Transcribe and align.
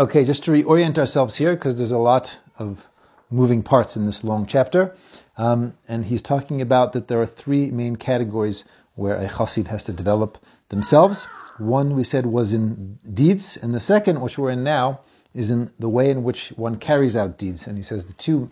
Okay, 0.00 0.24
just 0.24 0.44
to 0.44 0.50
reorient 0.50 0.96
ourselves 0.96 1.36
here, 1.36 1.54
because 1.54 1.76
there's 1.76 1.92
a 1.92 1.98
lot 1.98 2.38
of 2.58 2.88
moving 3.30 3.62
parts 3.62 3.96
in 3.96 4.06
this 4.06 4.24
long 4.24 4.46
chapter. 4.46 4.96
Um, 5.36 5.74
and 5.86 6.06
he's 6.06 6.22
talking 6.22 6.62
about 6.62 6.94
that 6.94 7.08
there 7.08 7.20
are 7.20 7.26
three 7.26 7.70
main 7.70 7.96
categories 7.96 8.64
where 8.94 9.16
a 9.16 9.28
chassid 9.28 9.66
has 9.66 9.84
to 9.84 9.92
develop 9.92 10.42
themselves. 10.70 11.26
One 11.58 11.96
we 11.96 12.02
said 12.02 12.24
was 12.24 12.50
in 12.54 12.98
deeds, 13.12 13.58
and 13.58 13.74
the 13.74 13.78
second, 13.78 14.22
which 14.22 14.38
we're 14.38 14.52
in 14.52 14.64
now, 14.64 15.00
is 15.34 15.50
in 15.50 15.70
the 15.78 15.90
way 15.90 16.08
in 16.08 16.22
which 16.22 16.48
one 16.56 16.76
carries 16.76 17.14
out 17.14 17.36
deeds. 17.36 17.66
And 17.66 17.76
he 17.76 17.84
says 17.84 18.06
the 18.06 18.14
two 18.14 18.50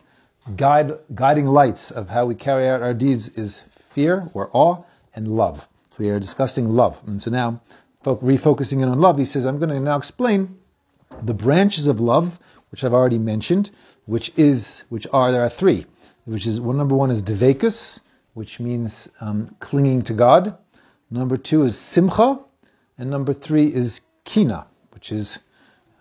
guide, 0.54 0.98
guiding 1.14 1.46
lights 1.46 1.90
of 1.90 2.10
how 2.10 2.26
we 2.26 2.34
carry 2.34 2.68
out 2.68 2.82
our 2.82 2.92
deeds 2.92 3.30
is 3.38 3.60
fear 3.70 4.28
or 4.34 4.50
awe 4.52 4.82
and 5.14 5.28
love. 5.28 5.66
So 5.88 5.96
we 6.00 6.10
are 6.10 6.20
discussing 6.20 6.68
love. 6.68 7.00
And 7.06 7.22
so 7.22 7.30
now, 7.30 7.62
refocusing 8.04 8.82
in 8.82 8.90
on 8.90 9.00
love, 9.00 9.16
he 9.16 9.24
says, 9.24 9.46
I'm 9.46 9.58
going 9.58 9.70
to 9.70 9.80
now 9.80 9.96
explain 9.96 10.57
the 11.22 11.34
branches 11.34 11.86
of 11.86 12.00
love, 12.00 12.38
which 12.70 12.84
I've 12.84 12.94
already 12.94 13.18
mentioned, 13.18 13.70
which 14.06 14.32
is, 14.36 14.82
which 14.88 15.06
are, 15.12 15.32
there 15.32 15.42
are 15.42 15.48
three, 15.48 15.86
which 16.24 16.46
is, 16.46 16.60
well, 16.60 16.76
number 16.76 16.94
one 16.94 17.10
is 17.10 17.22
devekus, 17.22 18.00
which 18.34 18.60
means 18.60 19.08
um, 19.20 19.54
clinging 19.60 20.02
to 20.02 20.12
God. 20.12 20.56
Number 21.10 21.36
two 21.36 21.62
is 21.62 21.76
simcha, 21.76 22.38
and 22.98 23.10
number 23.10 23.32
three 23.32 23.66
is 23.66 24.02
kina, 24.24 24.66
which 24.90 25.10
is 25.10 25.38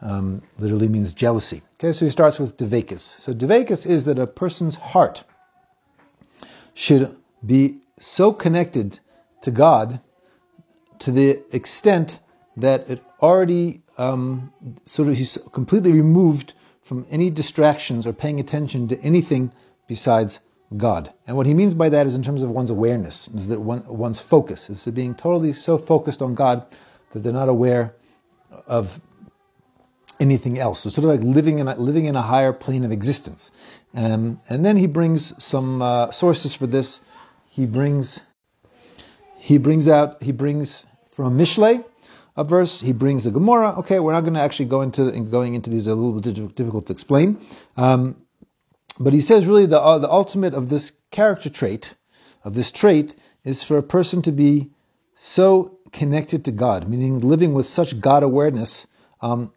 um, 0.02 0.42
literally 0.60 0.88
means 0.88 1.14
jealousy. 1.14 1.62
Okay, 1.76 1.92
so 1.92 2.06
he 2.06 2.12
starts 2.12 2.40
with 2.40 2.58
devekus. 2.58 3.00
So 3.20 3.34
devekus 3.34 3.86
is 3.86 4.04
that 4.06 4.20
a 4.20 4.28
person's 4.28 4.76
heart 4.76 5.24
should 6.74 7.16
be 7.46 7.80
so 8.00 8.32
connected 8.32 9.00
to 9.42 9.52
God 9.52 10.00
to 11.00 11.12
the 11.12 11.44
extent 11.56 12.20
that 12.56 12.90
it 12.90 13.04
already 13.22 13.82
um, 13.98 14.54
sort 14.86 15.10
of 15.10 15.18
he's 15.18 15.38
completely 15.52 15.92
removed 15.92 16.54
from 16.82 17.06
any 17.10 17.30
distractions 17.30 18.08
or 18.08 18.14
paying 18.14 18.40
attention 18.40 18.88
to 18.88 19.00
anything 19.02 19.52
besides 19.88 20.40
God. 20.76 21.14
And 21.26 21.38
what 21.38 21.46
he 21.46 21.54
means 21.54 21.74
by 21.74 21.90
that 21.90 22.06
is 22.06 22.16
in 22.16 22.24
terms 22.24 22.44
of 22.44 22.50
one's 22.50 22.70
awareness, 22.70 23.28
is 23.30 23.48
that 23.48 23.60
one, 23.60 23.84
one's 23.86 24.20
focus, 24.20 24.70
is 24.70 24.86
being 24.86 25.16
totally 25.16 25.54
so 25.54 25.78
focused 25.78 26.22
on 26.22 26.36
God 26.36 26.66
that 27.12 27.24
they're 27.24 27.34
not 27.34 27.50
aware 27.50 27.94
of 28.68 29.00
anything 30.20 30.60
else. 30.60 30.80
So 30.80 30.90
sort 30.90 31.06
of 31.06 31.12
like 31.12 31.36
living 31.36 31.60
in 31.60 31.68
a, 31.68 31.76
living 31.76 32.06
in 32.06 32.16
a 32.16 32.22
higher 32.22 32.54
plane 32.54 32.84
of 32.84 32.92
existence. 32.92 33.52
Um, 33.94 34.40
and 34.50 34.66
then 34.66 34.78
he 34.78 34.88
brings 34.88 35.42
some 35.44 35.82
uh, 35.82 36.12
sources 36.12 36.54
for 36.54 36.68
this. 36.68 37.02
He 37.50 37.66
brings 37.66 38.20
he 39.38 39.58
brings 39.58 39.88
out 39.88 40.22
he 40.22 40.32
brings 40.32 40.86
from 41.12 41.38
Mishlei 41.38 41.86
a 42.38 42.44
verse. 42.44 42.82
He 42.82 42.94
brings 42.94 43.26
a 43.26 43.32
Gemara. 43.32 43.78
Okay, 43.80 44.00
we're 44.00 44.14
not 44.14 44.22
going 44.22 44.36
to 44.36 44.40
actually 44.40 44.68
go 44.68 44.82
into 44.82 45.12
going 45.24 45.56
into 45.56 45.70
these. 45.70 45.88
A 45.88 45.96
little 45.96 46.22
bit 46.22 46.56
difficult 46.56 46.86
to 46.88 46.94
explain. 46.94 47.40
Um, 47.76 48.16
but 49.00 49.14
he 49.14 49.22
says 49.22 49.46
really 49.46 49.66
the 49.66 49.82
uh, 49.82 49.98
the 49.98 50.10
ultimate 50.10 50.54
of 50.54 50.70
this 50.70 50.96
character 51.12 51.50
trait, 51.50 51.96
of 52.44 52.54
this 52.54 52.72
trait, 52.72 53.16
is 53.44 53.64
for 53.64 53.78
a 53.78 53.84
person 53.84 54.22
to 54.22 54.32
be 54.32 54.70
so 55.16 55.80
connected 55.92 56.46
to 56.46 56.52
God, 56.52 56.88
meaning 56.88 57.20
living 57.20 57.54
with 57.54 57.66
such 57.66 58.00
God 58.00 58.24
awareness 58.24 58.88
um, 59.22 59.52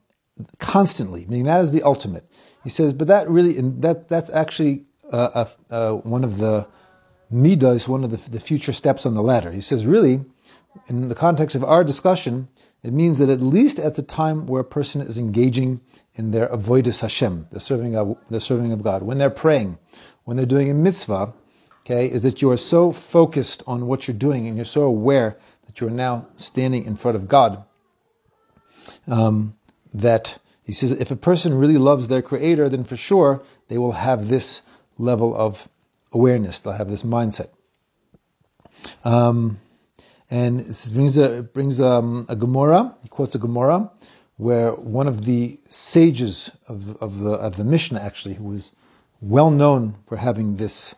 constantly. 0.58 1.26
Meaning 1.26 1.44
that 1.44 1.60
is 1.60 1.72
the 1.72 1.82
ultimate. 1.82 2.24
He 2.64 2.70
says, 2.70 2.92
but 2.92 3.08
that 3.08 3.28
really 3.28 3.60
that 3.60 4.08
that's 4.08 4.30
actually 4.30 4.84
uh, 5.12 5.46
uh, 5.70 5.92
one 5.94 6.24
of 6.24 6.38
the 6.38 6.66
midas, 7.30 7.88
one 7.88 8.04
of 8.04 8.10
the, 8.10 8.30
the 8.30 8.40
future 8.40 8.72
steps 8.72 9.06
on 9.06 9.14
the 9.14 9.22
ladder. 9.22 9.52
He 9.52 9.60
says, 9.60 9.86
really, 9.86 10.24
in 10.88 11.08
the 11.08 11.14
context 11.14 11.56
of 11.56 11.64
our 11.64 11.84
discussion, 11.84 12.48
it 12.82 12.92
means 12.92 13.18
that 13.18 13.28
at 13.28 13.42
least 13.42 13.78
at 13.78 13.94
the 13.94 14.02
time 14.02 14.46
where 14.46 14.62
a 14.62 14.64
person 14.64 15.00
is 15.00 15.18
engaging 15.18 15.80
in 16.14 16.30
their 16.30 16.48
avoidus 16.48 17.00
Hashem, 17.00 17.48
the 17.50 17.60
serving 17.60 17.94
of 17.94 18.16
the 18.28 18.40
serving 18.40 18.72
of 18.72 18.82
God, 18.82 19.02
when 19.02 19.18
they're 19.18 19.30
praying, 19.30 19.78
when 20.24 20.36
they're 20.36 20.46
doing 20.46 20.70
a 20.70 20.74
mitzvah, 20.74 21.32
okay, 21.80 22.10
is 22.10 22.22
that 22.22 22.40
you 22.40 22.50
are 22.50 22.56
so 22.56 22.92
focused 22.92 23.62
on 23.66 23.86
what 23.86 24.08
you're 24.08 24.16
doing 24.16 24.46
and 24.46 24.56
you're 24.56 24.64
so 24.64 24.82
aware 24.82 25.36
that 25.66 25.80
you 25.80 25.86
are 25.86 25.90
now 25.90 26.26
standing 26.36 26.84
in 26.84 26.96
front 26.96 27.16
of 27.16 27.28
God. 27.28 27.64
Um, 29.06 29.56
that 29.92 30.38
he 30.62 30.72
says, 30.72 30.92
if 30.92 31.10
a 31.10 31.16
person 31.16 31.54
really 31.54 31.78
loves 31.78 32.08
their 32.08 32.22
Creator, 32.22 32.68
then 32.68 32.84
for 32.84 32.96
sure 32.96 33.42
they 33.68 33.76
will 33.76 33.92
have 33.92 34.28
this 34.28 34.62
level 34.98 35.36
of 35.36 35.68
awareness. 36.12 36.58
They'll 36.58 36.74
have 36.74 36.90
this 36.90 37.02
mindset. 37.02 37.48
Um, 39.04 39.58
and 40.30 40.60
it 40.60 40.90
brings 40.94 41.18
a 41.18 41.42
brings 41.42 41.80
um, 41.80 42.26
a 42.28 42.36
Gemara. 42.36 42.94
He 43.02 43.08
quotes 43.08 43.34
a 43.34 43.38
Gemara 43.38 43.90
where 44.36 44.72
one 44.72 45.06
of 45.06 45.24
the 45.24 45.58
sages 45.68 46.50
of, 46.68 46.96
of 47.02 47.20
the 47.20 47.32
of 47.32 47.56
the 47.56 47.64
Mishnah 47.64 48.00
actually, 48.00 48.34
who 48.34 48.44
was 48.44 48.72
well 49.20 49.50
known 49.50 49.96
for 50.06 50.16
having 50.16 50.56
this 50.56 50.94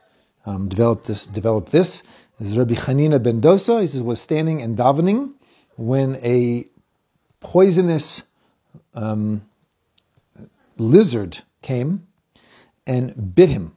um, 0.47 0.69
developed 0.69 1.07
this 1.07 1.27
developed 1.27 1.73
this 1.73 2.03
is 2.41 2.59
Rabbi 2.59 2.75
Chanina 2.75 3.23
ben 3.23 3.41
Dosa. 3.41 3.81
He 3.81 3.87
says 3.87 4.03
was 4.03 4.21
standing 4.21 4.61
and 4.61 4.77
davening 4.77 5.33
when 5.77 6.17
a 6.17 6.67
poisonous 7.41 8.25
um, 8.95 9.43
lizard 10.77 11.39
came 11.63 12.07
and 12.87 13.35
bit 13.35 13.49
him. 13.49 13.77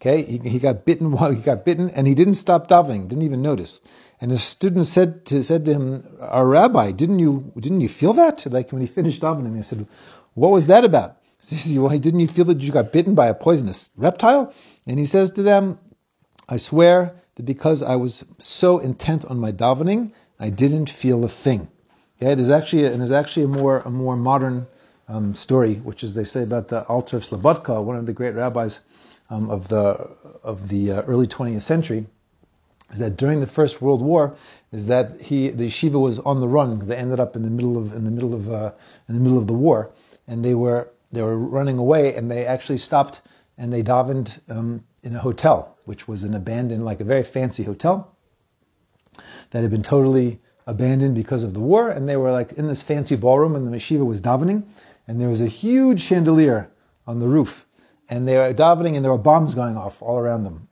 Okay, 0.00 0.22
he, 0.22 0.38
he 0.38 0.58
got 0.58 0.84
bitten 0.84 1.10
while 1.12 1.32
he 1.32 1.42
got 1.42 1.64
bitten, 1.64 1.90
and 1.90 2.06
he 2.06 2.14
didn't 2.14 2.34
stop 2.34 2.68
davening, 2.68 3.08
didn't 3.08 3.24
even 3.24 3.42
notice. 3.42 3.82
And 4.20 4.30
the 4.30 4.38
student 4.38 4.86
said 4.86 5.24
to, 5.26 5.42
said 5.42 5.64
to 5.64 5.72
him, 5.74 6.04
"Our 6.20 6.46
rabbi, 6.46 6.92
didn't 6.92 7.18
you 7.18 7.52
didn't 7.58 7.80
you 7.80 7.88
feel 7.88 8.12
that?" 8.14 8.46
Like 8.50 8.72
when 8.72 8.80
he 8.80 8.86
finished 8.86 9.22
davening, 9.22 9.54
they 9.54 9.62
said, 9.62 9.86
"What 10.34 10.52
was 10.52 10.66
that 10.68 10.84
about?" 10.84 11.16
He 11.40 11.56
says, 11.56 11.78
"Why 11.78 11.98
didn't 11.98 12.20
you 12.20 12.26
feel 12.26 12.44
that 12.46 12.60
you 12.60 12.72
got 12.72 12.92
bitten 12.92 13.14
by 13.14 13.26
a 13.26 13.34
poisonous 13.34 13.90
reptile?" 13.96 14.52
And 14.86 14.98
he 14.98 15.04
says 15.04 15.30
to 15.32 15.42
them, 15.42 15.78
"I 16.48 16.56
swear 16.56 17.14
that 17.36 17.46
because 17.46 17.82
I 17.82 17.96
was 17.96 18.24
so 18.38 18.78
intent 18.78 19.24
on 19.24 19.38
my 19.38 19.52
davening, 19.52 20.12
I 20.38 20.50
didn't 20.50 20.90
feel 20.90 21.24
a 21.24 21.28
thing." 21.28 21.68
Yeah, 22.20 22.34
there's 22.34 22.50
actually 22.50 22.84
a, 22.84 22.92
and 22.92 23.00
there's 23.00 23.12
actually 23.12 23.44
a 23.44 23.48
more 23.48 23.80
a 23.80 23.90
more 23.90 24.16
modern 24.16 24.66
um, 25.08 25.34
story, 25.34 25.76
which 25.76 26.02
is 26.02 26.14
they 26.14 26.24
say 26.24 26.42
about 26.42 26.68
the 26.68 26.84
Alter 26.86 27.16
of 27.16 27.24
Slobodka, 27.24 27.82
one 27.82 27.96
of 27.96 28.06
the 28.06 28.12
great 28.12 28.34
rabbis 28.34 28.80
um, 29.30 29.50
of 29.50 29.68
the 29.68 30.08
of 30.42 30.68
the 30.68 30.92
uh, 30.92 31.02
early 31.02 31.26
20th 31.26 31.62
century 31.62 32.06
is 32.92 32.98
that 33.00 33.16
during 33.16 33.40
the 33.40 33.46
First 33.46 33.82
World 33.82 34.00
War, 34.00 34.34
is 34.72 34.86
that 34.86 35.20
he 35.20 35.48
the 35.50 35.68
yeshiva 35.68 36.00
was 36.00 36.18
on 36.20 36.40
the 36.40 36.48
run. 36.48 36.86
They 36.86 36.96
ended 36.96 37.20
up 37.20 37.36
in 37.36 37.42
the 37.42 37.50
middle 37.50 37.76
of 37.76 37.94
in 37.94 38.04
the 38.04 38.10
middle 38.10 38.34
of 38.34 38.50
uh, 38.50 38.72
in 39.08 39.14
the 39.14 39.20
middle 39.20 39.38
of 39.38 39.46
the 39.46 39.54
war, 39.54 39.90
and 40.26 40.44
they 40.44 40.54
were 40.54 40.90
they 41.12 41.22
were 41.22 41.36
running 41.36 41.78
away, 41.78 42.14
and 42.14 42.30
they 42.30 42.46
actually 42.46 42.78
stopped 42.78 43.20
and 43.58 43.72
they 43.72 43.82
davened 43.82 44.40
um, 44.48 44.84
in 45.02 45.16
a 45.16 45.18
hotel, 45.18 45.76
which 45.84 46.06
was 46.06 46.22
an 46.22 46.32
abandoned, 46.32 46.84
like 46.84 47.00
a 47.00 47.04
very 47.04 47.24
fancy 47.24 47.64
hotel 47.64 48.14
that 49.50 49.62
had 49.62 49.70
been 49.70 49.82
totally 49.82 50.38
abandoned 50.66 51.14
because 51.14 51.42
of 51.42 51.54
the 51.54 51.60
war, 51.60 51.90
and 51.90 52.08
they 52.08 52.16
were 52.16 52.30
like 52.30 52.52
in 52.52 52.68
this 52.68 52.82
fancy 52.82 53.16
ballroom, 53.16 53.56
and 53.56 53.66
the 53.66 53.76
yeshiva 53.76 54.06
was 54.06 54.22
davening, 54.22 54.62
and 55.08 55.20
there 55.20 55.28
was 55.28 55.40
a 55.40 55.48
huge 55.48 56.00
chandelier 56.00 56.70
on 57.06 57.18
the 57.18 57.26
roof, 57.26 57.66
and 58.08 58.26
they 58.26 58.36
were 58.36 58.54
davening, 58.54 58.96
and 58.96 59.04
there 59.04 59.12
were 59.12 59.18
bombs 59.18 59.54
going 59.54 59.76
off 59.76 60.02
all 60.02 60.18
around 60.18 60.44
them. 60.44 60.68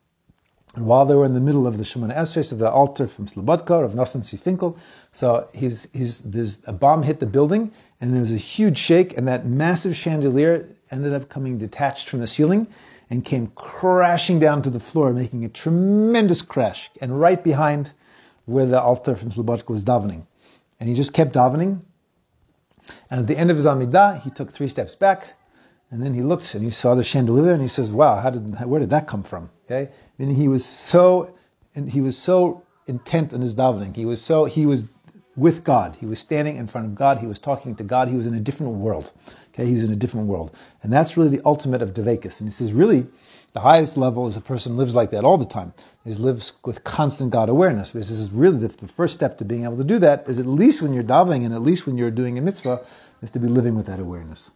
And 0.74 0.86
while 0.86 1.06
they 1.06 1.14
were 1.14 1.24
in 1.24 1.32
the 1.32 1.40
middle 1.40 1.66
of 1.66 1.78
the 1.78 1.84
Shemona 1.84 2.14
Esrei, 2.14 2.52
of 2.52 2.58
the 2.58 2.70
Alter 2.70 3.08
from 3.08 3.26
Slobodka 3.26 3.82
of 3.82 3.92
Nosson 3.92 4.22
Finkel, 4.38 4.76
so 5.10 5.48
he's, 5.54 5.88
he's, 5.92 6.20
there's 6.20 6.60
a 6.66 6.72
bomb 6.72 7.02
hit 7.02 7.18
the 7.18 7.26
building, 7.26 7.72
and 8.00 8.12
there 8.12 8.20
was 8.20 8.32
a 8.32 8.36
huge 8.36 8.76
shake, 8.76 9.16
and 9.16 9.26
that 9.26 9.46
massive 9.46 9.96
chandelier 9.96 10.68
ended 10.90 11.14
up 11.14 11.28
coming 11.28 11.56
detached 11.56 12.08
from 12.08 12.20
the 12.20 12.26
ceiling 12.26 12.66
and 13.08 13.24
came 13.24 13.46
crashing 13.54 14.38
down 14.38 14.60
to 14.62 14.70
the 14.70 14.80
floor, 14.80 15.12
making 15.12 15.44
a 15.44 15.48
tremendous 15.48 16.42
crash, 16.42 16.90
and 17.00 17.20
right 17.20 17.42
behind 17.42 17.92
where 18.44 18.66
the 18.66 18.80
Alter 18.80 19.16
from 19.16 19.30
Slobodka 19.30 19.70
was 19.70 19.84
davening. 19.84 20.26
And 20.78 20.88
he 20.88 20.94
just 20.94 21.14
kept 21.14 21.34
davening. 21.34 21.80
And 23.10 23.20
at 23.20 23.26
the 23.26 23.36
end 23.36 23.50
of 23.50 23.56
his 23.56 23.66
Amidah, 23.66 24.22
he 24.22 24.30
took 24.30 24.52
three 24.52 24.68
steps 24.68 24.94
back, 24.94 25.34
and 25.90 26.02
then 26.02 26.14
he 26.14 26.22
looked 26.22 26.54
and 26.54 26.64
he 26.64 26.70
saw 26.70 26.94
the 26.94 27.04
chandelier, 27.04 27.52
and 27.52 27.62
he 27.62 27.68
says, 27.68 27.92
"Wow, 27.92 28.16
how 28.16 28.30
did 28.30 28.58
where 28.66 28.80
did 28.80 28.90
that 28.90 29.06
come 29.06 29.22
from?" 29.22 29.50
Okay, 29.64 29.90
meaning 30.18 30.36
he 30.36 30.48
was 30.48 30.64
so 30.64 31.34
and 31.74 31.90
he 31.90 32.00
was 32.00 32.16
so 32.16 32.62
intent 32.86 33.32
on 33.32 33.40
his 33.40 33.54
davening. 33.54 33.94
He 33.94 34.04
was 34.04 34.22
so 34.22 34.44
he 34.46 34.66
was 34.66 34.88
with 35.36 35.64
God. 35.64 35.96
He 36.00 36.06
was 36.06 36.18
standing 36.18 36.56
in 36.56 36.66
front 36.66 36.86
of 36.86 36.94
God. 36.94 37.18
He 37.18 37.26
was 37.26 37.38
talking 37.38 37.76
to 37.76 37.84
God. 37.84 38.08
He 38.08 38.16
was 38.16 38.26
in 38.26 38.34
a 38.34 38.40
different 38.40 38.74
world. 38.74 39.12
Okay, 39.52 39.66
he 39.66 39.72
was 39.72 39.84
in 39.84 39.92
a 39.92 39.96
different 39.96 40.26
world, 40.26 40.54
and 40.82 40.92
that's 40.92 41.16
really 41.16 41.36
the 41.36 41.44
ultimate 41.44 41.82
of 41.82 41.94
devekus. 41.94 42.40
And 42.40 42.48
he 42.48 42.52
says, 42.52 42.74
really, 42.74 43.06
the 43.54 43.60
highest 43.60 43.96
level 43.96 44.26
is 44.26 44.36
a 44.36 44.42
person 44.42 44.76
lives 44.76 44.94
like 44.94 45.10
that 45.12 45.24
all 45.24 45.38
the 45.38 45.46
time. 45.46 45.72
He 46.04 46.12
lives 46.12 46.52
with 46.62 46.84
constant 46.84 47.30
God 47.30 47.48
awareness. 47.48 47.92
This 47.92 48.10
is 48.10 48.30
really 48.30 48.58
the, 48.58 48.68
the 48.68 48.86
first 48.86 49.14
step 49.14 49.38
to 49.38 49.46
being 49.46 49.64
able 49.64 49.78
to 49.78 49.84
do 49.84 49.98
that. 50.00 50.28
Is 50.28 50.38
at 50.38 50.44
least 50.44 50.82
when 50.82 50.92
you're 50.92 51.02
davening 51.02 51.46
and 51.46 51.54
at 51.54 51.62
least 51.62 51.86
when 51.86 51.96
you're 51.96 52.10
doing 52.10 52.36
a 52.36 52.42
mitzvah, 52.42 52.84
is 53.22 53.30
to 53.30 53.38
be 53.38 53.48
living 53.48 53.74
with 53.74 53.86
that 53.86 53.98
awareness. 53.98 54.50